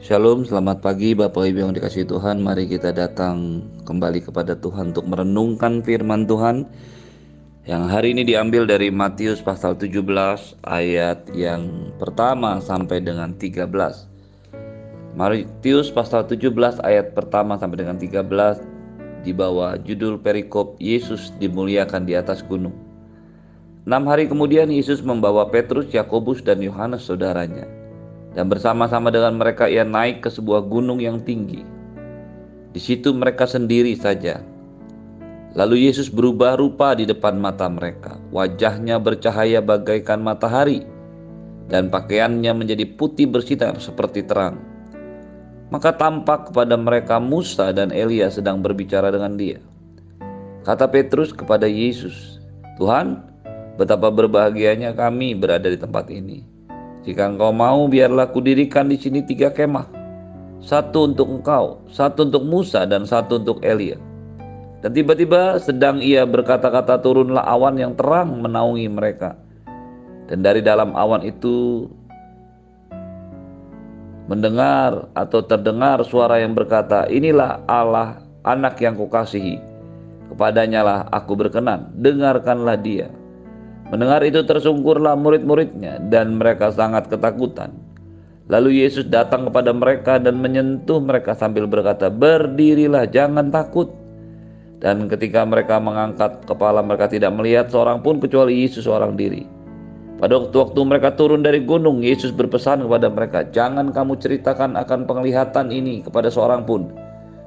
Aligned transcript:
Shalom, 0.00 0.48
selamat 0.48 0.80
pagi 0.80 1.12
Bapak 1.12 1.52
Ibu 1.52 1.60
yang 1.60 1.76
dikasih 1.76 2.08
Tuhan. 2.08 2.40
Mari 2.40 2.72
kita 2.72 2.88
datang 2.88 3.60
kembali 3.84 4.24
kepada 4.24 4.56
Tuhan 4.56 4.96
untuk 4.96 5.04
merenungkan 5.04 5.84
firman 5.84 6.24
Tuhan 6.24 6.64
yang 7.68 7.84
hari 7.84 8.16
ini 8.16 8.24
diambil 8.24 8.64
dari 8.64 8.88
Matius 8.88 9.44
pasal 9.44 9.76
17 9.76 10.00
ayat 10.64 11.28
yang 11.36 11.92
pertama 12.00 12.64
sampai 12.64 13.04
dengan 13.04 13.36
13. 13.36 13.68
Matius 15.20 15.92
pasal 15.92 16.24
17 16.24 16.48
ayat 16.80 17.12
pertama 17.12 17.60
sampai 17.60 17.84
dengan 17.84 18.00
13 18.00 18.24
di 19.20 19.36
bawah 19.36 19.76
judul 19.84 20.16
perikop 20.16 20.80
Yesus 20.80 21.28
dimuliakan 21.36 22.08
di 22.08 22.16
atas 22.16 22.40
gunung. 22.40 22.72
Enam 23.84 24.08
hari 24.08 24.32
kemudian 24.32 24.72
Yesus 24.72 25.04
membawa 25.04 25.52
Petrus, 25.52 25.92
Yakobus, 25.92 26.40
dan 26.40 26.64
Yohanes 26.64 27.04
saudaranya 27.04 27.79
dan 28.34 28.46
bersama-sama 28.46 29.10
dengan 29.10 29.38
mereka 29.38 29.66
ia 29.66 29.82
naik 29.82 30.22
ke 30.22 30.30
sebuah 30.30 30.66
gunung 30.70 31.02
yang 31.02 31.18
tinggi. 31.22 31.66
Di 32.70 32.78
situ 32.78 33.10
mereka 33.10 33.50
sendiri 33.50 33.98
saja. 33.98 34.38
Lalu 35.58 35.90
Yesus 35.90 36.06
berubah 36.06 36.54
rupa 36.54 36.94
di 36.94 37.02
depan 37.02 37.34
mata 37.34 37.66
mereka. 37.66 38.14
Wajahnya 38.30 39.02
bercahaya 39.02 39.58
bagaikan 39.58 40.22
matahari 40.22 40.86
dan 41.66 41.90
pakaiannya 41.90 42.54
menjadi 42.54 42.86
putih 42.94 43.26
bersinar 43.26 43.74
seperti 43.82 44.22
terang. 44.22 44.62
Maka 45.74 45.94
tampak 45.94 46.50
kepada 46.50 46.74
mereka 46.78 47.18
Musa 47.18 47.70
dan 47.74 47.90
Elia 47.90 48.30
sedang 48.30 48.62
berbicara 48.62 49.10
dengan 49.10 49.34
dia. 49.34 49.58
Kata 50.62 50.86
Petrus 50.86 51.34
kepada 51.34 51.66
Yesus, 51.66 52.38
"Tuhan, 52.78 53.22
betapa 53.74 54.10
berbahagianya 54.10 54.94
kami 54.94 55.34
berada 55.34 55.66
di 55.66 55.78
tempat 55.78 56.10
ini." 56.10 56.59
Jika 57.00 57.32
engkau 57.32 57.48
mau, 57.52 57.88
biarlah 57.88 58.28
kudirikan 58.28 58.92
di 58.92 59.00
sini 59.00 59.24
tiga 59.24 59.48
kemah. 59.48 59.88
Satu 60.60 61.08
untuk 61.08 61.40
engkau, 61.40 61.80
satu 61.88 62.28
untuk 62.28 62.44
Musa, 62.44 62.84
dan 62.84 63.08
satu 63.08 63.40
untuk 63.40 63.64
Elia. 63.64 63.96
Dan 64.84 64.92
tiba-tiba 64.92 65.60
sedang 65.60 66.00
ia 66.00 66.24
berkata-kata 66.28 67.00
turunlah 67.00 67.44
awan 67.44 67.76
yang 67.80 67.92
terang 67.96 68.40
menaungi 68.40 68.88
mereka. 68.88 69.36
Dan 70.28 70.44
dari 70.44 70.60
dalam 70.60 70.92
awan 70.92 71.24
itu 71.24 71.88
mendengar 74.28 75.08
atau 75.16 75.40
terdengar 75.44 76.04
suara 76.04 76.40
yang 76.40 76.52
berkata, 76.52 77.08
Inilah 77.08 77.64
Allah 77.64 78.24
anak 78.44 78.80
yang 78.80 78.96
kukasihi. 78.96 79.60
Kepadanya 80.32 80.80
lah 80.86 81.00
aku 81.10 81.34
berkenan, 81.34 81.90
dengarkanlah 81.96 82.78
dia. 82.78 83.10
Mendengar 83.90 84.22
itu 84.22 84.46
tersungkurlah 84.46 85.18
murid-muridnya 85.18 85.98
dan 86.10 86.38
mereka 86.38 86.70
sangat 86.70 87.10
ketakutan. 87.10 87.74
Lalu 88.50 88.82
Yesus 88.82 89.06
datang 89.06 89.46
kepada 89.46 89.70
mereka 89.70 90.18
dan 90.18 90.38
menyentuh 90.42 90.98
mereka 91.02 91.34
sambil 91.34 91.66
berkata, 91.70 92.10
"Berdirilah, 92.10 93.06
jangan 93.10 93.50
takut." 93.50 93.90
Dan 94.82 95.06
ketika 95.06 95.46
mereka 95.46 95.78
mengangkat 95.78 96.46
kepala 96.46 96.82
mereka 96.82 97.10
tidak 97.10 97.30
melihat 97.34 97.70
seorang 97.70 98.02
pun 98.02 98.18
kecuali 98.18 98.62
Yesus 98.62 98.86
seorang 98.86 99.14
diri. 99.14 99.46
Pada 100.18 100.36
waktu-waktu 100.36 100.80
mereka 100.84 101.16
turun 101.16 101.40
dari 101.40 101.64
gunung, 101.64 102.04
Yesus 102.04 102.30
berpesan 102.34 102.84
kepada 102.84 103.08
mereka, 103.08 103.46
"Jangan 103.50 103.88
kamu 103.90 104.20
ceritakan 104.20 104.76
akan 104.76 105.08
penglihatan 105.08 105.72
ini 105.72 106.04
kepada 106.04 106.28
seorang 106.28 106.62
pun." 106.66 106.92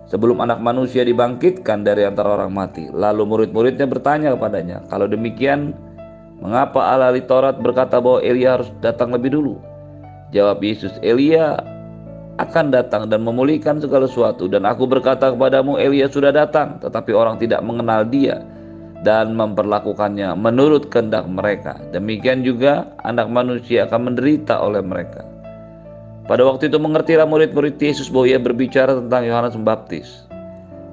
Sebelum 0.09 0.43
anak 0.43 0.59
manusia 0.59 1.05
dibangkitkan 1.07 1.85
dari 1.85 2.03
antara 2.03 2.35
orang 2.35 2.51
mati, 2.51 2.89
lalu 2.91 3.23
murid-muridnya 3.23 3.87
bertanya 3.87 4.35
kepadanya, 4.35 4.77
"Kalau 4.89 5.05
demikian, 5.05 5.73
Mengapa 6.43 6.91
Allah 6.91 7.15
di 7.15 7.23
Taurat 7.23 7.55
berkata 7.55 8.03
bahwa 8.03 8.19
Elia 8.19 8.59
harus 8.59 8.67
datang 8.83 9.15
lebih 9.15 9.31
dulu? 9.31 9.63
Jawab 10.35 10.59
Yesus, 10.59 10.91
Elia 10.99 11.55
akan 12.35 12.67
datang 12.67 13.07
dan 13.07 13.23
memulihkan 13.23 13.79
segala 13.79 14.11
sesuatu 14.11 14.51
dan 14.51 14.67
aku 14.67 14.83
berkata 14.83 15.31
kepadamu 15.31 15.79
Elia 15.79 16.11
sudah 16.11 16.35
datang 16.35 16.83
tetapi 16.83 17.15
orang 17.15 17.39
tidak 17.39 17.63
mengenal 17.63 18.03
dia 18.03 18.43
dan 19.07 19.39
memperlakukannya 19.39 20.35
menurut 20.35 20.91
kehendak 20.91 21.23
mereka. 21.31 21.79
Demikian 21.95 22.43
juga 22.43 22.91
anak 23.07 23.31
manusia 23.31 23.87
akan 23.87 24.11
menderita 24.11 24.59
oleh 24.59 24.83
mereka. 24.83 25.23
Pada 26.27 26.43
waktu 26.43 26.67
itu 26.67 26.75
mengertilah 26.75 27.23
murid-murid 27.23 27.79
Yesus 27.79 28.11
bahwa 28.11 28.27
ia 28.27 28.39
berbicara 28.39 28.99
tentang 28.99 29.23
Yohanes 29.23 29.55
Pembaptis. 29.55 30.27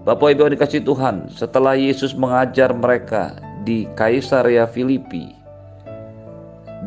Bapak 0.07 0.35
Ibu 0.35 0.47
yang 0.47 0.55
dikasih 0.55 0.83
Tuhan, 0.87 1.27
setelah 1.31 1.75
Yesus 1.75 2.15
mengajar 2.15 2.71
mereka 2.75 3.35
di 3.63 3.87
Kaisaria 3.95 4.67
Filipi, 4.67 5.40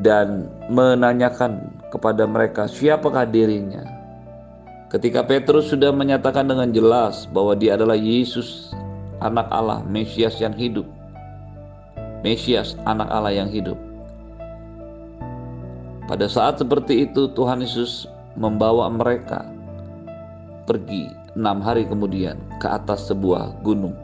dan 0.03 0.51
menanyakan 0.67 1.71
kepada 1.89 2.27
mereka 2.27 2.67
siapakah 2.67 3.23
dirinya. 3.23 3.87
Ketika 4.91 5.25
Petrus 5.25 5.73
sudah 5.73 5.89
menyatakan 5.89 6.45
dengan 6.45 6.69
jelas 6.69 7.25
bahwa 7.31 7.57
dia 7.57 7.73
adalah 7.73 7.97
Yesus, 7.97 8.75
anak 9.23 9.49
Allah, 9.49 9.81
Mesias 9.87 10.37
yang 10.37 10.53
hidup. 10.53 10.85
Mesias, 12.21 12.77
anak 12.85 13.09
Allah 13.09 13.33
yang 13.33 13.49
hidup. 13.49 13.79
Pada 16.03 16.27
saat 16.27 16.59
seperti 16.59 17.07
itu 17.09 17.31
Tuhan 17.31 17.63
Yesus 17.63 18.05
membawa 18.35 18.91
mereka 18.91 19.47
pergi 20.67 21.07
enam 21.33 21.63
hari 21.63 21.87
kemudian 21.87 22.37
ke 22.59 22.67
atas 22.67 23.07
sebuah 23.07 23.55
gunung. 23.63 24.02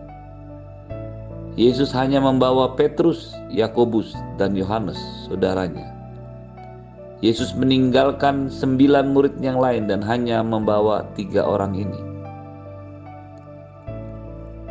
Yesus 1.60 1.92
hanya 1.92 2.24
membawa 2.24 2.72
Petrus, 2.80 3.36
Yakobus, 3.52 4.16
dan 4.40 4.56
Yohanes, 4.56 4.96
saudaranya. 5.28 5.92
Yesus 7.20 7.52
meninggalkan 7.52 8.48
sembilan 8.48 9.12
murid 9.12 9.44
yang 9.44 9.60
lain 9.60 9.92
dan 9.92 10.00
hanya 10.00 10.40
membawa 10.40 11.04
tiga 11.20 11.44
orang 11.44 11.76
ini. 11.76 12.00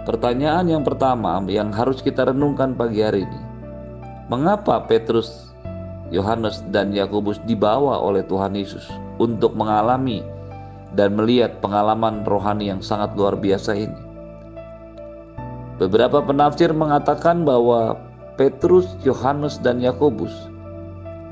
Pertanyaan 0.09 0.65
yang 0.73 0.81
pertama 0.81 1.45
yang 1.45 1.69
harus 1.77 2.01
kita 2.01 2.25
renungkan 2.25 2.73
pagi 2.73 3.05
hari 3.05 3.29
ini, 3.29 3.41
mengapa 4.33 4.81
Petrus, 4.89 5.53
Yohanes, 6.09 6.65
dan 6.73 6.97
Yakobus 6.97 7.37
dibawa 7.45 8.01
oleh 8.01 8.25
Tuhan 8.25 8.57
Yesus 8.57 8.89
untuk 9.21 9.53
mengalami 9.53 10.25
dan 10.97 11.13
melihat 11.21 11.61
pengalaman 11.61 12.25
rohani 12.25 12.73
yang 12.73 12.81
sangat 12.81 13.13
luar 13.13 13.37
biasa 13.37 13.77
ini? 13.77 14.08
Beberapa 15.79 16.19
penafsir 16.19 16.75
mengatakan 16.75 17.47
bahwa 17.47 17.95
Petrus, 18.35 18.99
Yohanes, 19.07 19.63
dan 19.63 19.79
Yakobus 19.79 20.35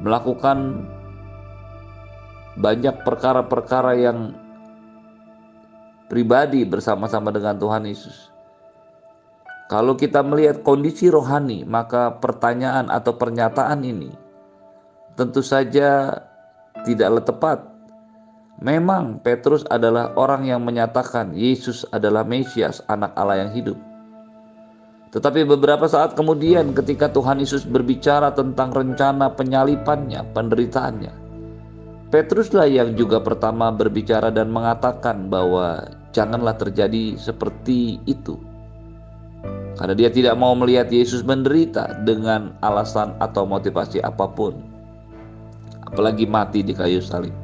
melakukan 0.03 0.87
banyak 2.55 2.95
perkara-perkara 3.03 3.99
yang 3.99 4.33
pribadi 6.06 6.62
bersama-sama 6.62 7.35
dengan 7.35 7.59
Tuhan 7.59 7.85
Yesus. 7.91 8.31
Kalau 9.67 9.99
kita 9.99 10.23
melihat 10.23 10.62
kondisi 10.62 11.11
rohani, 11.11 11.67
maka 11.67 12.15
pertanyaan 12.23 12.87
atau 12.87 13.19
pernyataan 13.19 13.83
ini 13.83 14.15
tentu 15.19 15.43
saja 15.43 16.23
tidaklah 16.87 17.25
tepat. 17.25 17.59
Memang 18.62 19.21
Petrus 19.21 19.67
adalah 19.69 20.15
orang 20.17 20.47
yang 20.47 20.62
menyatakan 20.62 21.35
Yesus 21.35 21.85
adalah 21.91 22.23
Mesias, 22.23 22.81
anak 22.89 23.12
Allah 23.19 23.43
yang 23.45 23.53
hidup. 23.53 23.77
Tetapi 25.15 25.47
beberapa 25.47 25.87
saat 25.87 26.19
kemudian 26.19 26.75
ketika 26.75 27.11
Tuhan 27.11 27.39
Yesus 27.39 27.62
berbicara 27.62 28.34
tentang 28.34 28.75
rencana 28.75 29.33
penyalipannya, 29.33 30.22
penderitaannya, 30.34 31.27
Petruslah 32.06 32.71
yang 32.71 32.94
juga 32.94 33.19
pertama 33.19 33.75
berbicara 33.75 34.31
dan 34.31 34.47
mengatakan 34.55 35.27
bahwa 35.27 35.91
janganlah 36.15 36.55
terjadi 36.55 37.19
seperti 37.19 37.99
itu. 38.06 38.39
Karena 39.75 39.91
dia 39.99 40.06
tidak 40.06 40.39
mau 40.39 40.55
melihat 40.55 40.87
Yesus 40.87 41.27
menderita 41.27 41.99
dengan 42.06 42.55
alasan 42.62 43.19
atau 43.19 43.43
motivasi 43.43 44.06
apa 44.06 44.23
pun. 44.31 44.55
Apalagi 45.83 46.31
mati 46.31 46.62
di 46.62 46.71
kayu 46.78 47.03
salib. 47.03 47.34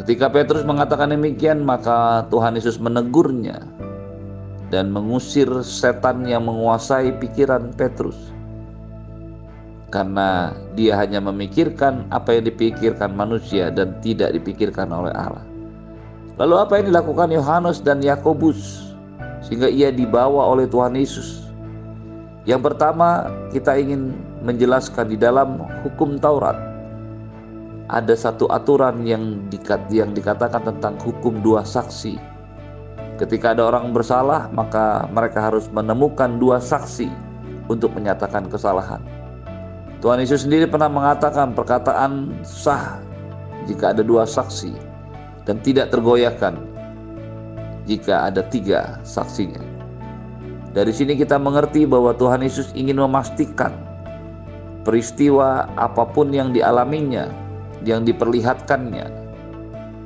Ketika 0.00 0.32
Petrus 0.32 0.64
mengatakan 0.64 1.12
demikian, 1.12 1.60
maka 1.68 2.24
Tuhan 2.32 2.56
Yesus 2.56 2.80
menegurnya 2.80 3.60
dan 4.74 4.90
mengusir 4.90 5.46
setan 5.62 6.26
yang 6.26 6.50
menguasai 6.50 7.14
pikiran 7.22 7.70
Petrus. 7.78 8.34
Karena 9.94 10.50
dia 10.74 10.98
hanya 10.98 11.22
memikirkan 11.22 12.10
apa 12.10 12.34
yang 12.34 12.50
dipikirkan 12.50 13.14
manusia 13.14 13.70
dan 13.70 13.94
tidak 14.02 14.34
dipikirkan 14.34 14.90
oleh 14.90 15.14
Allah. 15.14 15.46
Lalu 16.42 16.54
apa 16.58 16.82
yang 16.82 16.90
dilakukan 16.90 17.30
Yohanes 17.30 17.78
dan 17.78 18.02
Yakobus 18.02 18.90
sehingga 19.46 19.70
ia 19.70 19.94
dibawa 19.94 20.50
oleh 20.50 20.66
Tuhan 20.66 20.98
Yesus? 20.98 21.46
Yang 22.42 22.74
pertama, 22.74 23.30
kita 23.54 23.78
ingin 23.78 24.18
menjelaskan 24.42 25.14
di 25.14 25.16
dalam 25.16 25.62
hukum 25.86 26.18
Taurat 26.18 26.58
ada 27.86 28.18
satu 28.18 28.50
aturan 28.50 29.06
yang 29.06 29.46
dikatakan 29.54 30.66
tentang 30.66 30.98
hukum 30.98 31.38
dua 31.38 31.62
saksi 31.62 32.33
Ketika 33.14 33.54
ada 33.54 33.70
orang 33.70 33.94
bersalah, 33.94 34.50
maka 34.50 35.06
mereka 35.14 35.38
harus 35.38 35.70
menemukan 35.70 36.34
dua 36.42 36.58
saksi 36.58 37.06
untuk 37.70 37.94
menyatakan 37.94 38.50
kesalahan. 38.50 38.98
Tuhan 40.02 40.20
Yesus 40.20 40.44
sendiri 40.44 40.66
pernah 40.66 40.90
mengatakan 40.90 41.54
perkataan 41.54 42.34
sah 42.42 42.98
jika 43.70 43.94
ada 43.94 44.02
dua 44.04 44.26
saksi. 44.28 44.94
dan 45.44 45.60
tidak 45.60 45.92
tergoyahkan 45.92 46.56
jika 47.84 48.32
ada 48.32 48.40
tiga 48.48 48.96
saksinya. 49.04 49.60
Dari 50.72 50.90
sini 50.90 51.14
kita 51.14 51.36
mengerti 51.36 51.84
bahwa 51.84 52.16
Tuhan 52.16 52.40
Yesus 52.40 52.72
ingin 52.72 52.98
memastikan 52.98 53.76
peristiwa 54.82 55.68
apa 55.76 56.08
pun 56.08 56.32
yang 56.32 56.50
dialaminya, 56.50 57.28
yang 57.84 58.02
diperlihatkannya, 58.08 59.06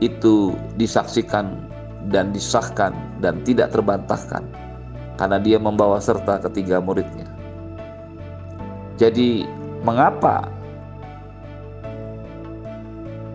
itu 0.02 0.52
disaksikan 0.74 1.67
dan 2.06 2.30
disahkan 2.30 2.94
dan 3.18 3.42
tidak 3.42 3.74
terbantahkan 3.74 4.46
karena 5.18 5.38
dia 5.42 5.58
membawa 5.58 5.98
serta 5.98 6.38
ketiga 6.46 6.78
muridnya. 6.78 7.26
Jadi 8.94 9.42
mengapa 9.82 10.46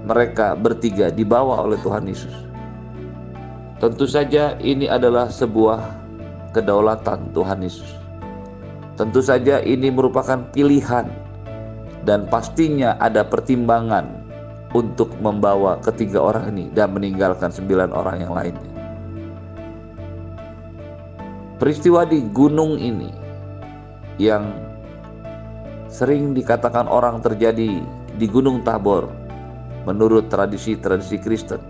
mereka 0.03 0.55
bertiga 0.55 1.11
dibawa 1.11 1.63
oleh 1.67 1.79
Tuhan 1.83 2.07
Yesus? 2.07 2.35
Tentu 3.83 4.07
saja 4.07 4.55
ini 4.63 4.87
adalah 4.87 5.27
sebuah 5.27 5.79
kedaulatan 6.55 7.35
Tuhan 7.35 7.59
Yesus. 7.59 7.99
Tentu 8.95 9.19
saja 9.19 9.59
ini 9.59 9.91
merupakan 9.91 10.39
pilihan 10.55 11.07
dan 12.07 12.27
pastinya 12.31 12.95
ada 12.99 13.27
pertimbangan 13.27 14.22
untuk 14.73 15.13
membawa 15.21 15.77
ketiga 15.81 16.19
orang 16.21 16.53
ini 16.53 16.69
dan 16.73 16.93
meninggalkan 16.93 17.53
sembilan 17.53 17.93
orang 17.93 18.17
yang 18.21 18.33
lainnya. 18.33 18.71
Peristiwa 21.61 22.03
di 22.03 22.19
gunung 22.33 22.75
ini 22.75 23.13
yang 24.19 24.51
sering 25.87 26.33
dikatakan 26.33 26.89
orang 26.89 27.21
terjadi 27.21 27.79
di 28.17 28.25
Gunung 28.27 28.65
Tabor 28.65 29.07
menurut 29.85 30.27
tradisi-tradisi 30.27 31.21
Kristen 31.21 31.61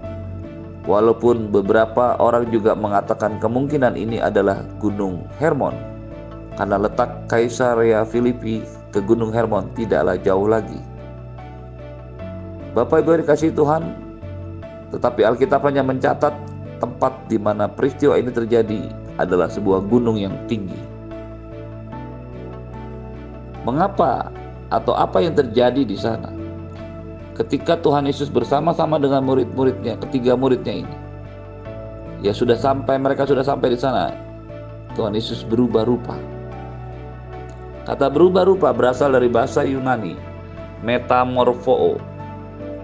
Walaupun 0.83 1.47
beberapa 1.47 2.19
orang 2.19 2.51
juga 2.51 2.75
mengatakan 2.75 3.39
kemungkinan 3.39 3.95
ini 3.95 4.19
adalah 4.19 4.67
Gunung 4.83 5.23
Hermon 5.39 5.71
karena 6.59 6.75
letak 6.75 7.23
Kaisaria 7.31 8.03
Filipi 8.03 8.59
ke 8.91 8.99
Gunung 8.99 9.31
Hermon 9.31 9.71
tidaklah 9.79 10.19
jauh 10.19 10.43
lagi. 10.43 10.75
Bapak 12.73 13.05
Ibu 13.05 13.21
dikasih 13.21 13.53
Tuhan, 13.53 13.93
tetapi 14.89 15.21
Alkitab 15.21 15.61
hanya 15.69 15.85
mencatat 15.85 16.33
tempat 16.81 17.13
di 17.29 17.37
mana 17.37 17.69
peristiwa 17.69 18.17
ini 18.17 18.33
terjadi 18.33 18.89
adalah 19.21 19.47
sebuah 19.47 19.85
gunung 19.85 20.17
yang 20.17 20.33
tinggi. 20.49 20.77
Mengapa 23.63 24.33
atau 24.73 24.97
apa 24.97 25.21
yang 25.21 25.37
terjadi 25.37 25.85
di 25.85 25.95
sana? 25.95 26.43
ketika 27.33 27.77
Tuhan 27.81 28.05
Yesus 28.05 28.29
bersama-sama 28.29 29.01
dengan 29.01 29.25
murid-muridnya, 29.25 29.97
ketiga 30.05 30.37
muridnya 30.37 30.85
ini. 30.85 30.95
Ya 32.23 32.31
sudah 32.31 32.55
sampai 32.55 32.95
mereka 33.01 33.27
sudah 33.27 33.43
sampai 33.43 33.73
di 33.73 33.79
sana. 33.79 34.13
Tuhan 34.93 35.17
Yesus 35.17 35.41
berubah 35.43 35.83
rupa. 35.83 36.15
Kata 37.83 38.07
berubah 38.07 38.47
rupa 38.47 38.71
berasal 38.71 39.11
dari 39.11 39.27
bahasa 39.27 39.65
Yunani, 39.65 40.15
metamorfoo. 40.85 41.99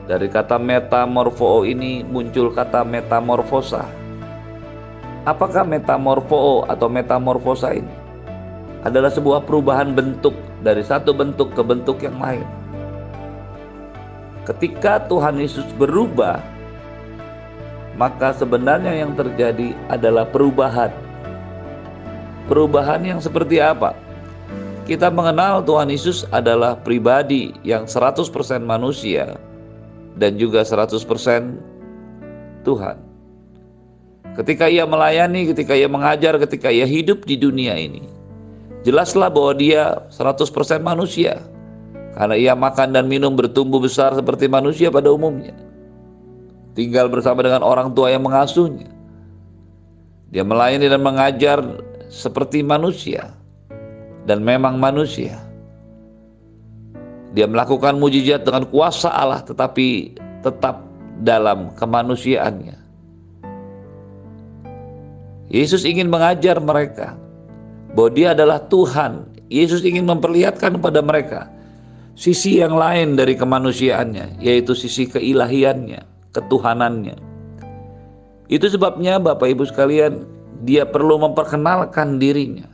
Dari 0.09 0.25
kata 0.25 0.57
metamorfoo 0.57 1.69
ini 1.69 2.01
muncul 2.01 2.49
kata 2.49 2.81
metamorfosa. 2.81 3.85
Apakah 5.21 5.61
metamorfoo 5.61 6.65
atau 6.65 6.89
metamorfosa 6.89 7.77
ini? 7.77 7.93
Adalah 8.81 9.13
sebuah 9.13 9.45
perubahan 9.45 9.93
bentuk 9.93 10.33
dari 10.65 10.81
satu 10.81 11.13
bentuk 11.13 11.53
ke 11.53 11.61
bentuk 11.61 12.01
yang 12.01 12.17
lain. 12.17 12.41
Ketika 14.49 15.05
Tuhan 15.05 15.37
Yesus 15.37 15.69
berubah, 15.77 16.41
maka 17.93 18.33
sebenarnya 18.33 18.97
yang 18.97 19.13
terjadi 19.13 19.77
adalah 19.93 20.25
perubahan. 20.25 20.89
Perubahan 22.49 23.05
yang 23.05 23.21
seperti 23.21 23.61
apa? 23.61 23.93
Kita 24.89 25.13
mengenal 25.13 25.61
Tuhan 25.61 25.93
Yesus 25.93 26.25
adalah 26.33 26.73
pribadi 26.81 27.53
yang 27.61 27.85
100% 27.85 28.25
manusia 28.65 29.37
dan 30.19 30.35
juga 30.35 30.67
100% 30.67 30.99
Tuhan. 32.67 32.97
Ketika 34.35 34.67
ia 34.69 34.85
melayani, 34.85 35.49
ketika 35.51 35.73
ia 35.73 35.89
mengajar, 35.89 36.37
ketika 36.37 36.69
ia 36.69 36.85
hidup 36.85 37.25
di 37.25 37.39
dunia 37.39 37.73
ini, 37.75 38.05
jelaslah 38.83 39.31
bahwa 39.31 39.55
dia 39.57 40.05
100% 40.11 40.45
manusia 40.83 41.41
karena 42.13 42.35
ia 42.35 42.53
makan 42.53 42.93
dan 42.93 43.07
minum 43.07 43.33
bertumbuh 43.33 43.79
besar 43.79 44.11
seperti 44.13 44.51
manusia 44.51 44.91
pada 44.91 45.07
umumnya. 45.09 45.55
Tinggal 46.75 47.09
bersama 47.09 47.43
dengan 47.43 47.65
orang 47.65 47.91
tua 47.95 48.13
yang 48.13 48.23
mengasuhnya. 48.23 48.91
Dia 50.29 50.45
melayani 50.45 50.85
dan 50.85 51.01
mengajar 51.01 51.57
seperti 52.07 52.61
manusia 52.61 53.33
dan 54.29 54.45
memang 54.45 54.77
manusia. 54.77 55.48
Dia 57.37 57.45
melakukan 57.45 58.01
mujizat 58.01 58.41
dengan 58.41 58.65
kuasa 58.69 59.13
Allah 59.13 59.45
tetapi 59.45 60.17
tetap 60.41 60.81
dalam 61.21 61.73
kemanusiaannya. 61.77 62.77
Yesus 65.49 65.85
ingin 65.85 66.09
mengajar 66.09 66.61
mereka 66.61 67.17
bahwa 67.93 68.09
dia 68.13 68.37
adalah 68.37 68.61
Tuhan. 68.69 69.25
Yesus 69.49 69.81
ingin 69.81 70.05
memperlihatkan 70.05 70.77
kepada 70.77 71.01
mereka 71.01 71.49
sisi 72.13 72.61
yang 72.61 72.77
lain 72.77 73.17
dari 73.17 73.33
kemanusiaannya, 73.33 74.37
yaitu 74.37 74.77
sisi 74.77 75.09
keilahiannya, 75.09 76.05
ketuhanannya. 76.37 77.17
Itu 78.45 78.69
sebabnya 78.69 79.17
Bapak 79.17 79.49
Ibu 79.49 79.65
sekalian, 79.65 80.27
dia 80.67 80.85
perlu 80.85 81.17
memperkenalkan 81.17 82.21
dirinya 82.21 82.67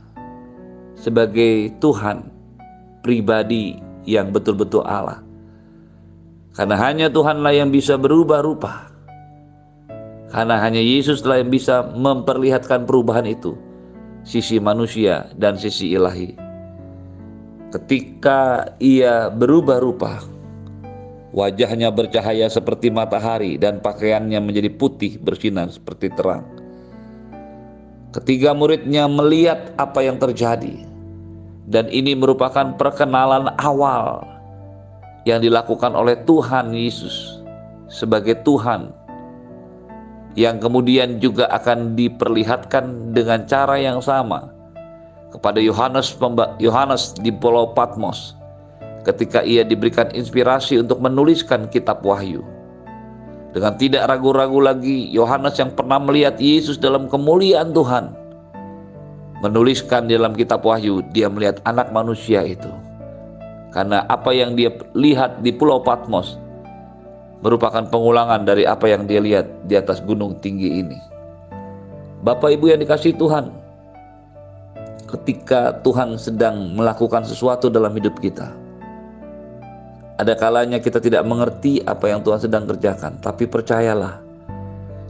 sebagai 0.98 1.72
Tuhan 1.78 2.28
pribadi 3.00 3.85
yang 4.08 4.32
betul-betul 4.32 4.86
Allah. 4.86 5.20
Karena 6.56 6.78
hanya 6.80 7.12
Tuhanlah 7.12 7.52
yang 7.52 7.68
bisa 7.68 8.00
berubah 8.00 8.40
rupa. 8.40 8.88
Karena 10.32 10.56
hanya 10.62 10.80
Yesuslah 10.80 11.44
yang 11.44 11.52
bisa 11.52 11.84
memperlihatkan 11.84 12.88
perubahan 12.88 13.28
itu, 13.28 13.54
sisi 14.24 14.56
manusia 14.56 15.30
dan 15.36 15.60
sisi 15.60 15.92
ilahi 15.92 16.46
ketika 17.76 18.72
ia 18.80 19.28
berubah 19.28 19.82
rupa. 19.82 20.22
Wajahnya 21.36 21.92
bercahaya 21.92 22.48
seperti 22.48 22.88
matahari 22.88 23.60
dan 23.60 23.84
pakaiannya 23.84 24.40
menjadi 24.40 24.72
putih 24.72 25.20
bersinar 25.20 25.68
seperti 25.68 26.08
terang. 26.16 26.48
Ketiga 28.16 28.56
muridnya 28.56 29.04
melihat 29.04 29.76
apa 29.76 30.00
yang 30.00 30.16
terjadi 30.16 30.88
dan 31.66 31.90
ini 31.90 32.14
merupakan 32.14 32.78
perkenalan 32.78 33.50
awal 33.58 34.22
yang 35.26 35.42
dilakukan 35.42 35.92
oleh 35.98 36.14
Tuhan 36.22 36.70
Yesus 36.70 37.42
sebagai 37.90 38.38
Tuhan 38.46 38.94
yang 40.38 40.62
kemudian 40.62 41.18
juga 41.18 41.50
akan 41.50 41.98
diperlihatkan 41.98 43.16
dengan 43.16 43.42
cara 43.50 43.80
yang 43.82 43.98
sama 43.98 44.54
kepada 45.34 45.58
Yohanes 45.58 46.14
Yohanes 46.62 47.18
di 47.18 47.34
Pulau 47.34 47.74
Patmos 47.74 48.38
ketika 49.02 49.42
ia 49.42 49.66
diberikan 49.66 50.10
inspirasi 50.14 50.82
untuk 50.82 50.98
menuliskan 50.98 51.70
kitab 51.70 52.02
Wahyu. 52.02 52.42
Dengan 53.54 53.78
tidak 53.80 54.10
ragu-ragu 54.10 54.60
lagi, 54.60 55.08
Yohanes 55.14 55.56
yang 55.56 55.72
pernah 55.72 55.96
melihat 55.96 56.36
Yesus 56.36 56.76
dalam 56.76 57.08
kemuliaan 57.08 57.72
Tuhan 57.72 58.25
menuliskan 59.44 60.08
di 60.08 60.16
dalam 60.16 60.32
kitab 60.32 60.64
Wahyu, 60.64 61.04
dia 61.12 61.28
melihat 61.28 61.60
anak 61.68 61.92
manusia 61.92 62.40
itu. 62.44 62.70
Karena 63.74 64.08
apa 64.08 64.32
yang 64.32 64.56
dia 64.56 64.72
lihat 64.96 65.44
di 65.44 65.52
Pulau 65.52 65.84
Patmos 65.84 66.40
merupakan 67.44 67.84
pengulangan 67.84 68.48
dari 68.48 68.64
apa 68.64 68.88
yang 68.88 69.04
dia 69.04 69.20
lihat 69.20 69.68
di 69.68 69.76
atas 69.76 70.00
gunung 70.00 70.40
tinggi 70.40 70.80
ini. 70.80 70.98
Bapak 72.24 72.56
Ibu 72.56 72.72
yang 72.72 72.80
dikasih 72.80 73.12
Tuhan, 73.20 73.52
ketika 75.06 75.76
Tuhan 75.84 76.16
sedang 76.16 76.72
melakukan 76.72 77.28
sesuatu 77.28 77.68
dalam 77.68 77.92
hidup 77.92 78.16
kita. 78.18 78.50
Ada 80.16 80.32
kalanya 80.32 80.80
kita 80.80 80.96
tidak 80.96 81.28
mengerti 81.28 81.84
apa 81.84 82.08
yang 82.08 82.24
Tuhan 82.24 82.40
sedang 82.40 82.64
kerjakan, 82.64 83.20
tapi 83.20 83.44
percayalah, 83.44 84.24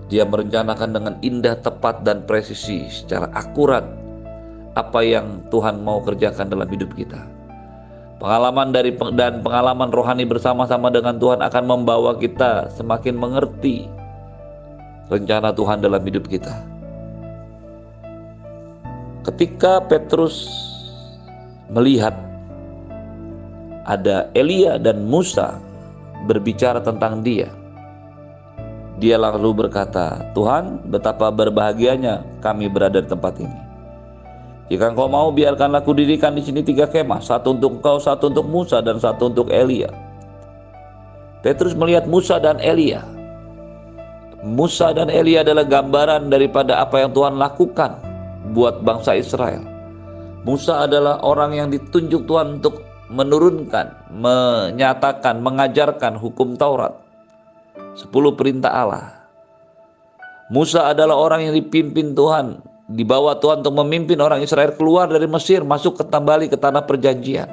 Dia 0.06 0.22
merencanakan 0.22 0.90
dengan 0.90 1.14
indah, 1.18 1.58
tepat, 1.58 2.02
dan 2.06 2.26
presisi 2.26 2.86
secara 2.90 3.30
akurat 3.34 4.05
apa 4.76 5.00
yang 5.00 5.40
Tuhan 5.48 5.80
mau 5.80 6.04
kerjakan 6.04 6.52
dalam 6.52 6.68
hidup 6.68 6.92
kita. 6.92 7.24
Pengalaman 8.20 8.72
dari 8.72 8.92
dan 9.16 9.40
pengalaman 9.40 9.88
rohani 9.88 10.28
bersama-sama 10.28 10.92
dengan 10.92 11.16
Tuhan 11.16 11.40
akan 11.40 11.64
membawa 11.64 12.16
kita 12.16 12.68
semakin 12.76 13.16
mengerti 13.16 13.88
rencana 15.08 15.52
Tuhan 15.56 15.80
dalam 15.80 16.00
hidup 16.04 16.28
kita. 16.28 16.52
Ketika 19.24 19.80
Petrus 19.84 20.44
melihat 21.72 22.14
ada 23.88 24.28
Elia 24.36 24.76
dan 24.76 25.08
Musa 25.08 25.56
berbicara 26.28 26.84
tentang 26.84 27.24
dia, 27.24 27.48
Dia 28.96 29.20
lalu 29.20 29.68
berkata, 29.68 30.24
Tuhan, 30.32 30.88
betapa 30.88 31.28
berbahagianya 31.28 32.24
kami 32.40 32.64
berada 32.72 33.04
di 33.04 33.08
tempat 33.12 33.36
ini. 33.44 33.65
Jika 34.66 34.90
engkau 34.90 35.06
mau, 35.06 35.30
biarkanlah 35.30 35.78
aku 35.82 35.94
dirikan 35.94 36.34
di 36.34 36.42
sini 36.42 36.66
tiga 36.66 36.90
kemah, 36.90 37.22
satu 37.22 37.54
untuk 37.54 37.78
engkau, 37.78 38.02
satu 38.02 38.34
untuk 38.34 38.46
Musa, 38.50 38.82
dan 38.82 38.98
satu 38.98 39.30
untuk 39.30 39.46
Elia. 39.54 39.86
Petrus 41.46 41.78
melihat 41.78 42.10
Musa 42.10 42.42
dan 42.42 42.58
Elia. 42.58 43.06
Musa 44.42 44.90
dan 44.90 45.06
Elia 45.06 45.46
adalah 45.46 45.62
gambaran 45.62 46.26
daripada 46.26 46.82
apa 46.82 46.98
yang 46.98 47.14
Tuhan 47.14 47.38
lakukan 47.38 47.94
buat 48.50 48.82
bangsa 48.82 49.14
Israel. 49.14 49.62
Musa 50.42 50.86
adalah 50.86 51.22
orang 51.22 51.54
yang 51.54 51.68
ditunjuk 51.70 52.26
Tuhan 52.26 52.58
untuk 52.62 52.82
menurunkan, 53.10 54.14
menyatakan, 54.18 55.38
mengajarkan 55.42 56.18
hukum 56.18 56.58
Taurat. 56.58 56.94
Sepuluh 57.94 58.34
perintah 58.34 58.74
Allah. 58.74 59.30
Musa 60.50 60.90
adalah 60.90 61.18
orang 61.18 61.50
yang 61.50 61.54
dipimpin 61.54 62.14
Tuhan, 62.14 62.62
dibawa 62.86 63.38
Tuhan 63.42 63.66
untuk 63.66 63.74
memimpin 63.82 64.18
orang 64.22 64.42
Israel 64.42 64.74
keluar 64.78 65.10
dari 65.10 65.26
Mesir, 65.26 65.66
masuk 65.66 65.98
ke 65.98 66.04
kembali 66.06 66.46
ke 66.46 66.56
tanah 66.58 66.86
perjanjian. 66.86 67.50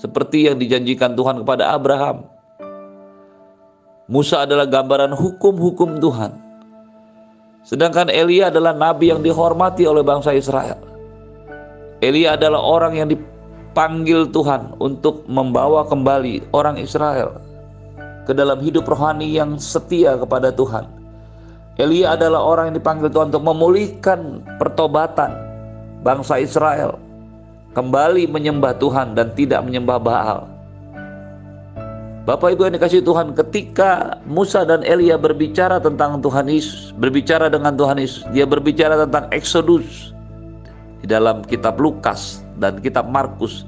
Seperti 0.00 0.48
yang 0.48 0.56
dijanjikan 0.56 1.12
Tuhan 1.12 1.44
kepada 1.44 1.76
Abraham. 1.76 2.24
Musa 4.08 4.44
adalah 4.48 4.66
gambaran 4.66 5.12
hukum-hukum 5.14 6.00
Tuhan. 6.00 6.32
Sedangkan 7.62 8.10
Elia 8.10 8.50
adalah 8.50 8.74
nabi 8.74 9.14
yang 9.14 9.22
dihormati 9.22 9.86
oleh 9.86 10.02
bangsa 10.02 10.34
Israel. 10.34 10.80
Elia 12.02 12.34
adalah 12.34 12.58
orang 12.58 12.98
yang 12.98 13.08
dipanggil 13.08 14.26
Tuhan 14.34 14.74
untuk 14.82 15.22
membawa 15.30 15.86
kembali 15.86 16.50
orang 16.50 16.82
Israel 16.82 17.38
ke 18.26 18.34
dalam 18.34 18.58
hidup 18.58 18.90
rohani 18.90 19.30
yang 19.30 19.54
setia 19.62 20.18
kepada 20.18 20.50
Tuhan. 20.50 21.01
Elia 21.80 22.12
adalah 22.12 22.44
orang 22.44 22.64
yang 22.72 22.76
dipanggil 22.76 23.08
Tuhan 23.08 23.32
untuk 23.32 23.48
memulihkan 23.48 24.44
pertobatan 24.60 25.32
bangsa 26.04 26.36
Israel 26.36 27.00
kembali 27.72 28.28
menyembah 28.28 28.76
Tuhan 28.76 29.16
dan 29.16 29.32
tidak 29.32 29.64
menyembah 29.64 29.96
Baal. 29.96 30.40
Bapak 32.22 32.54
Ibu 32.54 32.70
yang 32.70 32.78
dikasih 32.78 33.02
Tuhan, 33.02 33.34
ketika 33.34 34.20
Musa 34.30 34.62
dan 34.62 34.86
Elia 34.86 35.18
berbicara 35.18 35.82
tentang 35.82 36.22
Tuhan 36.22 36.46
Yesus, 36.46 36.94
berbicara 36.94 37.50
dengan 37.50 37.74
Tuhan 37.74 37.98
Yesus, 37.98 38.22
dia 38.30 38.46
berbicara 38.46 38.94
tentang 38.94 39.26
Exodus 39.34 40.14
di 41.02 41.10
dalam 41.10 41.42
kitab 41.42 41.82
Lukas 41.82 42.46
dan 42.62 42.78
kitab 42.78 43.10
Markus 43.10 43.66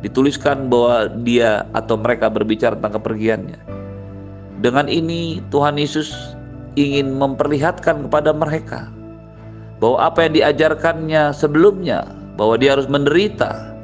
dituliskan 0.00 0.72
bahwa 0.72 1.04
dia 1.20 1.68
atau 1.76 2.00
mereka 2.00 2.32
berbicara 2.32 2.80
tentang 2.80 2.96
kepergiannya. 2.96 3.60
Dengan 4.64 4.88
ini 4.88 5.44
Tuhan 5.52 5.76
Yesus 5.76 6.32
ingin 6.78 7.16
memperlihatkan 7.16 8.08
kepada 8.08 8.32
mereka 8.32 8.88
bahwa 9.82 9.98
apa 9.98 10.28
yang 10.28 10.32
diajarkannya 10.38 11.34
sebelumnya 11.34 12.06
bahwa 12.38 12.54
dia 12.56 12.78
harus 12.78 12.88
menderita 12.88 13.74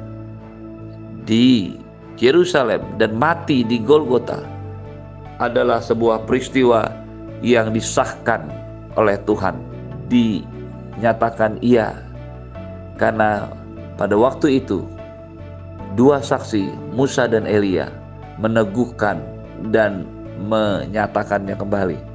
di 1.27 1.77
Yerusalem 2.19 2.81
dan 2.99 3.15
mati 3.15 3.63
di 3.63 3.79
Golgota 3.79 4.43
adalah 5.39 5.79
sebuah 5.79 6.27
peristiwa 6.27 6.91
yang 7.39 7.71
disahkan 7.71 8.43
oleh 8.99 9.15
Tuhan 9.23 9.55
dinyatakan 10.11 11.61
iya 11.63 11.95
karena 12.99 13.47
pada 13.95 14.19
waktu 14.19 14.59
itu 14.59 14.83
dua 15.95 16.19
saksi 16.19 16.95
Musa 16.95 17.27
dan 17.27 17.47
Elia 17.47 17.87
meneguhkan 18.39 19.19
dan 19.71 20.07
menyatakannya 20.39 21.55
kembali. 21.59 22.08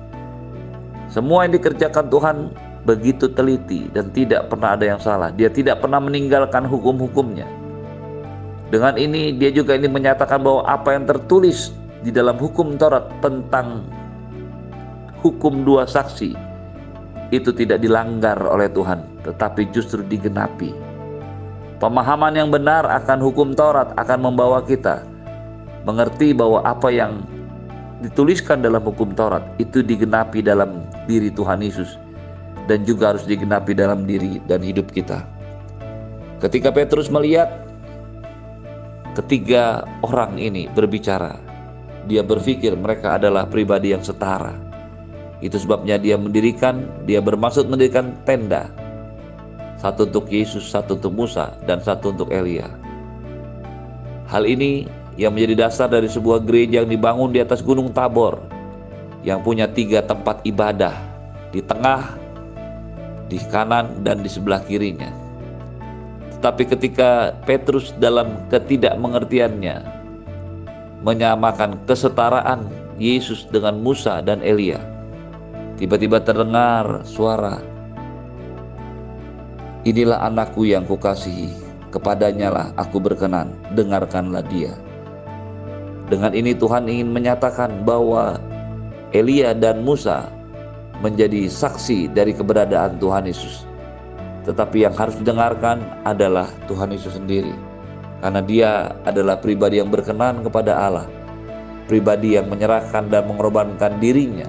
Semua 1.13 1.47
yang 1.47 1.57
dikerjakan 1.57 2.07
Tuhan 2.11 2.37
begitu 2.85 3.33
teliti 3.33 3.89
dan 3.93 4.13
tidak 4.13 4.53
pernah 4.53 4.77
ada 4.77 4.85
yang 4.85 5.01
salah. 5.01 5.33
Dia 5.33 5.49
tidak 5.49 5.81
pernah 5.81 5.99
meninggalkan 6.01 6.69
hukum-hukumnya. 6.69 7.49
Dengan 8.69 8.97
ini 9.01 9.37
dia 9.37 9.53
juga 9.53 9.77
ini 9.77 9.89
menyatakan 9.89 10.41
bahwa 10.41 10.65
apa 10.69 10.97
yang 10.97 11.05
tertulis 11.09 11.73
di 12.05 12.13
dalam 12.13 12.37
hukum 12.37 12.77
Taurat 12.77 13.09
tentang 13.25 13.89
hukum 15.25 15.65
dua 15.65 15.89
saksi 15.89 16.37
itu 17.33 17.51
tidak 17.57 17.81
dilanggar 17.81 18.37
oleh 18.45 18.69
Tuhan, 18.69 19.01
tetapi 19.25 19.73
justru 19.73 20.05
digenapi. 20.05 20.77
Pemahaman 21.81 22.37
yang 22.37 22.53
benar 22.53 22.85
akan 22.87 23.19
hukum 23.25 23.57
Taurat 23.57 23.93
akan 23.97 24.19
membawa 24.31 24.61
kita 24.63 25.05
mengerti 25.85 26.33
bahwa 26.33 26.65
apa 26.65 26.89
yang 26.89 27.25
dituliskan 28.05 28.61
dalam 28.61 28.85
hukum 28.85 29.17
Taurat 29.17 29.41
itu 29.57 29.81
digenapi 29.81 30.45
dalam 30.45 30.85
diri 31.09 31.33
Tuhan 31.33 31.65
Yesus 31.65 31.97
dan 32.69 32.85
juga 32.85 33.17
harus 33.17 33.25
digenapi 33.25 33.73
dalam 33.73 34.05
diri 34.05 34.45
dan 34.45 34.61
hidup 34.61 34.93
kita. 34.93 35.25
Ketika 36.45 36.69
Petrus 36.69 37.09
melihat 37.09 37.49
ketiga 39.17 39.89
orang 40.05 40.37
ini 40.37 40.69
berbicara, 40.69 41.41
dia 42.05 42.21
berpikir 42.21 42.77
mereka 42.77 43.17
adalah 43.17 43.49
pribadi 43.49 43.97
yang 43.97 44.05
setara. 44.05 44.53
Itu 45.41 45.57
sebabnya 45.57 45.97
dia 45.97 46.21
mendirikan, 46.21 46.85
dia 47.09 47.25
bermaksud 47.25 47.73
mendirikan 47.73 48.13
tenda. 48.29 48.69
Satu 49.81 50.09
untuk 50.09 50.29
Yesus, 50.29 50.69
satu 50.69 50.97
untuk 50.97 51.13
Musa, 51.13 51.57
dan 51.69 51.81
satu 51.81 52.13
untuk 52.13 52.29
Elia. 52.33 52.69
Hal 54.29 54.49
ini 54.49 54.89
yang 55.15 55.31
menjadi 55.35 55.67
dasar 55.67 55.87
dari 55.87 56.11
sebuah 56.11 56.43
gereja 56.43 56.83
yang 56.83 56.91
dibangun 56.91 57.31
di 57.31 57.39
atas 57.39 57.63
Gunung 57.63 57.95
Tabor 57.95 58.43
yang 59.25 59.41
punya 59.41 59.65
tiga 59.71 60.05
tempat 60.05 60.45
ibadah 60.45 60.93
di 61.55 61.63
tengah, 61.65 62.19
di 63.31 63.39
kanan, 63.49 64.03
dan 64.03 64.21
di 64.21 64.29
sebelah 64.29 64.61
kirinya. 64.67 65.09
Tetapi 66.39 66.63
ketika 66.77 67.33
Petrus 67.49 67.95
dalam 67.97 68.37
ketidakmengertiannya 68.53 69.81
menyamakan 71.01 71.81
kesetaraan 71.89 72.69
Yesus 73.01 73.49
dengan 73.49 73.81
Musa 73.81 74.21
dan 74.21 74.45
Elia, 74.45 74.83
tiba-tiba 75.81 76.21
terdengar 76.21 77.07
suara, 77.07 77.63
Inilah 79.85 80.25
anakku 80.25 80.65
yang 80.65 80.89
kukasihi, 80.89 81.53
kepadanya 81.93 82.49
lah 82.49 82.67
aku 82.81 83.05
berkenan, 83.05 83.53
dengarkanlah 83.77 84.41
dia. 84.49 84.73
Dengan 86.05 86.37
ini 86.37 86.53
Tuhan 86.53 86.85
ingin 86.85 87.09
menyatakan 87.13 87.85
bahwa 87.89 88.37
Elia 89.17 89.57
dan 89.57 89.87
Musa 89.87 90.29
menjadi 91.01 91.49
saksi 91.49 92.13
dari 92.13 92.37
keberadaan 92.37 93.01
Tuhan 93.01 93.25
Yesus. 93.25 93.65
Tetapi 94.45 94.85
yang 94.85 94.93
harus 94.93 95.17
didengarkan 95.17 95.81
adalah 96.05 96.53
Tuhan 96.69 96.93
Yesus 96.93 97.17
sendiri. 97.17 97.57
Karena 98.21 98.41
dia 98.45 98.71
adalah 99.09 99.41
pribadi 99.41 99.81
yang 99.81 99.89
berkenan 99.89 100.45
kepada 100.45 100.77
Allah. 100.77 101.09
Pribadi 101.89 102.37
yang 102.37 102.49
menyerahkan 102.53 103.09
dan 103.09 103.25
mengorbankan 103.29 104.01
dirinya. 104.01 104.49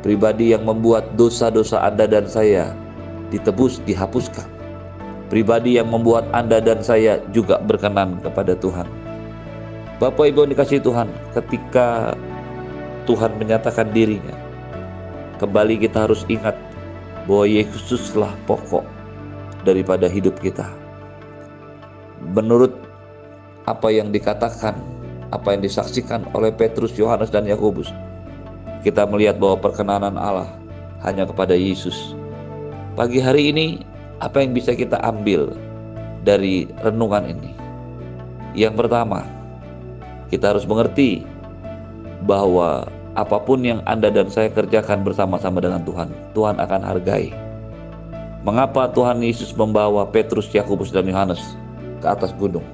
Pribadi 0.00 0.52
yang 0.52 0.64
membuat 0.68 1.16
dosa-dosa 1.16 1.80
Anda 1.80 2.04
dan 2.04 2.28
saya 2.28 2.72
ditebus, 3.32 3.80
dihapuskan. 3.88 4.48
Pribadi 5.32 5.80
yang 5.80 5.88
membuat 5.88 6.28
Anda 6.36 6.60
dan 6.60 6.84
saya 6.84 7.20
juga 7.32 7.56
berkenan 7.60 8.20
kepada 8.20 8.52
Tuhan. 8.56 9.03
Bapak 10.02 10.26
Ibu 10.26 10.42
yang 10.42 10.52
dikasih 10.58 10.82
Tuhan, 10.82 11.06
ketika 11.38 12.18
Tuhan 13.06 13.38
menyatakan 13.38 13.94
dirinya, 13.94 14.34
kembali 15.38 15.86
kita 15.86 16.10
harus 16.10 16.26
ingat 16.26 16.58
bahwa 17.30 17.46
Yesuslah 17.46 18.34
pokok 18.42 18.82
daripada 19.62 20.10
hidup 20.10 20.34
kita. 20.42 20.66
Menurut 22.34 22.74
apa 23.70 23.86
yang 23.94 24.10
dikatakan, 24.10 24.74
apa 25.30 25.54
yang 25.54 25.62
disaksikan 25.62 26.26
oleh 26.34 26.50
Petrus, 26.50 26.98
Yohanes, 26.98 27.30
dan 27.30 27.46
Yakobus, 27.46 27.94
kita 28.82 29.06
melihat 29.06 29.38
bahwa 29.38 29.62
perkenanan 29.62 30.18
Allah 30.18 30.50
hanya 31.06 31.22
kepada 31.22 31.54
Yesus. 31.54 32.18
Pagi 32.98 33.22
hari 33.22 33.54
ini, 33.54 33.86
apa 34.18 34.42
yang 34.42 34.58
bisa 34.58 34.74
kita 34.74 34.98
ambil 35.06 35.54
dari 36.26 36.66
renungan 36.82 37.30
ini? 37.30 37.54
Yang 38.58 38.86
pertama, 38.86 39.43
kita 40.34 40.50
harus 40.50 40.66
mengerti 40.66 41.22
bahwa 42.26 42.90
apa 43.14 43.38
pun 43.38 43.62
yang 43.62 43.78
Anda 43.86 44.10
dan 44.10 44.26
saya 44.26 44.50
kerjakan 44.50 45.06
bersama-sama 45.06 45.62
dengan 45.62 45.86
Tuhan, 45.86 46.10
Tuhan 46.34 46.58
akan 46.58 46.80
hargai. 46.82 47.30
Mengapa 48.42 48.90
Tuhan 48.90 49.22
Yesus 49.22 49.54
membawa 49.54 50.02
Petrus, 50.10 50.50
Yakobus, 50.50 50.90
dan 50.90 51.06
Yohanes 51.06 51.38
ke 52.02 52.06
atas 52.10 52.34
gunung? 52.34 52.66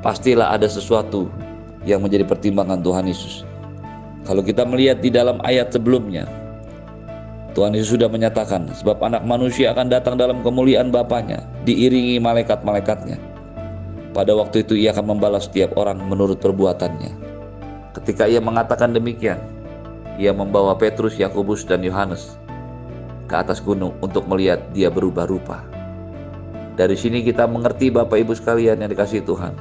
Pastilah 0.00 0.56
ada 0.56 0.66
sesuatu 0.66 1.28
yang 1.84 2.00
menjadi 2.00 2.24
pertimbangan 2.24 2.80
Tuhan 2.80 3.04
Yesus. 3.06 3.44
Kalau 4.24 4.40
kita 4.40 4.64
melihat 4.64 5.04
di 5.04 5.12
dalam 5.12 5.38
ayat 5.44 5.70
sebelumnya, 5.70 6.26
Tuhan 7.52 7.76
Yesus 7.76 8.00
sudah 8.00 8.08
menyatakan, 8.08 8.72
sebab 8.72 8.98
anak 9.04 9.22
manusia 9.28 9.76
akan 9.76 9.92
datang 9.92 10.16
dalam 10.16 10.40
kemuliaan 10.40 10.88
Bapaknya, 10.88 11.44
diiringi 11.68 12.16
malaikat-malaikatnya 12.18 13.31
pada 14.12 14.36
waktu 14.36 14.64
itu 14.64 14.76
ia 14.76 14.92
akan 14.92 15.16
membalas 15.16 15.48
setiap 15.48 15.76
orang 15.80 16.00
menurut 16.04 16.36
perbuatannya. 16.40 17.12
Ketika 17.96 18.28
ia 18.28 18.40
mengatakan 18.40 18.92
demikian, 18.92 19.40
ia 20.20 20.32
membawa 20.36 20.76
Petrus, 20.76 21.16
Yakobus, 21.16 21.64
dan 21.64 21.80
Yohanes 21.80 22.36
ke 23.28 23.34
atas 23.36 23.64
gunung 23.64 23.96
untuk 24.04 24.28
melihat 24.28 24.60
dia 24.76 24.92
berubah 24.92 25.24
rupa. 25.24 25.64
Dari 26.76 26.96
sini 26.96 27.24
kita 27.24 27.48
mengerti 27.48 27.88
Bapak 27.88 28.20
Ibu 28.20 28.32
sekalian 28.36 28.80
yang 28.80 28.92
dikasih 28.92 29.24
Tuhan, 29.24 29.56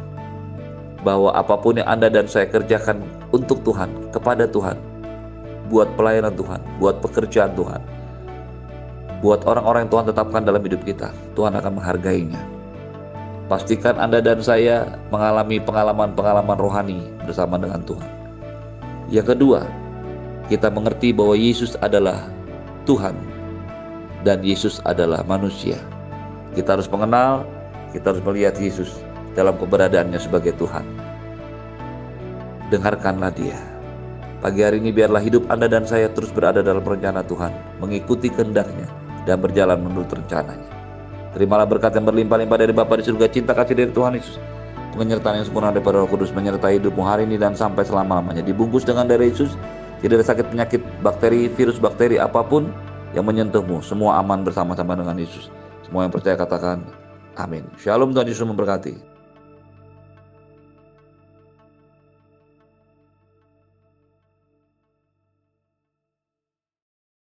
bahwa 1.03 1.31
apa 1.31 1.55
pun 1.59 1.79
yang 1.79 1.87
Anda 1.87 2.11
dan 2.11 2.27
saya 2.27 2.47
kerjakan 2.47 3.03
untuk 3.31 3.63
Tuhan, 3.63 4.11
kepada 4.11 4.47
Tuhan, 4.47 4.75
buat 5.71 5.87
pelayanan 5.95 6.35
Tuhan, 6.35 6.59
buat 6.79 6.99
pekerjaan 6.99 7.55
Tuhan, 7.55 7.79
buat 9.23 9.43
orang-orang 9.47 9.87
yang 9.87 9.91
Tuhan 9.91 10.05
tetapkan 10.11 10.43
dalam 10.43 10.59
hidup 10.63 10.83
kita, 10.83 11.15
Tuhan 11.35 11.55
akan 11.55 11.71
menghargainya. 11.79 12.60
Pastikan 13.51 13.99
Anda 13.99 14.23
dan 14.23 14.39
saya 14.39 14.95
mengalami 15.11 15.59
pengalaman-pengalaman 15.59 16.55
rohani 16.55 17.03
bersama 17.27 17.59
dengan 17.59 17.83
Tuhan. 17.83 18.07
Yang 19.11 19.35
kedua, 19.35 19.67
kita 20.47 20.71
mengerti 20.71 21.11
bahwa 21.11 21.35
Yesus 21.35 21.75
adalah 21.83 22.31
Tuhan 22.87 23.11
dan 24.23 24.39
Yesus 24.39 24.79
adalah 24.87 25.27
manusia. 25.27 25.75
Kita 26.55 26.79
harus 26.79 26.87
mengenal, 26.87 27.43
kita 27.91 28.15
harus 28.15 28.23
melihat 28.23 28.55
Yesus 28.55 29.03
dalam 29.35 29.59
keberadaannya 29.59 30.15
sebagai 30.15 30.55
Tuhan. 30.55 30.87
Dengarkanlah 32.71 33.35
dia. 33.35 33.59
Pagi 34.39 34.63
hari 34.63 34.79
ini 34.79 34.95
biarlah 34.95 35.19
hidup 35.19 35.51
Anda 35.51 35.67
dan 35.67 35.83
saya 35.83 36.07
terus 36.07 36.31
berada 36.31 36.63
dalam 36.63 36.87
rencana 36.87 37.19
Tuhan, 37.27 37.51
mengikuti 37.83 38.31
kehendaknya 38.31 38.87
dan 39.27 39.43
berjalan 39.43 39.83
menurut 39.83 40.07
rencananya. 40.07 40.70
Terimalah 41.31 41.63
berkat 41.63 41.95
yang 41.95 42.03
berlimpah-limpah 42.03 42.57
dari 42.59 42.75
Bapa 42.75 42.99
di 42.99 43.07
surga, 43.07 43.31
cinta 43.31 43.55
kasih 43.55 43.71
dari 43.71 43.91
Tuhan 43.95 44.19
Yesus, 44.19 44.35
penyertaan 44.99 45.39
yang 45.39 45.47
sempurna 45.47 45.71
daripada 45.71 46.03
Roh 46.03 46.09
Kudus 46.11 46.35
menyertai 46.35 46.75
hidupmu 46.79 46.99
hari 46.99 47.23
ini 47.23 47.39
dan 47.39 47.55
sampai 47.55 47.87
selama-lamanya. 47.87 48.43
Dibungkus 48.43 48.83
dengan 48.83 49.07
darah 49.07 49.23
Yesus, 49.23 49.55
tidak 50.03 50.19
ada 50.19 50.25
sakit 50.27 50.51
penyakit, 50.51 50.81
bakteri, 50.99 51.47
virus, 51.55 51.79
bakteri 51.79 52.19
apa 52.19 52.43
pun 52.43 52.67
yang 53.15 53.23
menyentuhmu. 53.23 53.79
Semua 53.79 54.19
aman 54.19 54.43
bersama-sama 54.43 54.95
dengan 54.99 55.15
Yesus. 55.15 55.47
Semua 55.87 56.03
yang 56.03 56.11
percaya 56.11 56.35
katakan 56.35 56.83
amin. 57.39 57.63
Shalom 57.79 58.11
Tuhan 58.11 58.27
Yesus 58.27 58.43
memberkati. 58.43 59.10